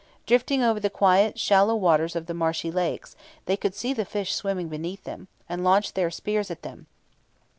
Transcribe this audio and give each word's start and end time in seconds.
Drifting 0.25 0.63
over 0.63 0.79
the 0.79 0.89
quiet 0.89 1.37
shallow 1.39 1.75
waters 1.75 2.15
of 2.15 2.25
the 2.25 2.33
marshy 2.33 2.71
lakes, 2.71 3.15
they 3.45 3.55
could 3.55 3.75
see 3.75 3.93
the 3.93 4.03
fish 4.03 4.33
swimming 4.33 4.67
beneath 4.67 5.03
them, 5.03 5.27
and 5.47 5.63
launch 5.63 5.93
their 5.93 6.09
spears 6.09 6.49
at 6.49 6.63
them. 6.63 6.87